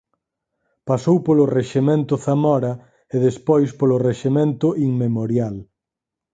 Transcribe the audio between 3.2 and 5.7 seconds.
despois polo Rexemento Inmemorial.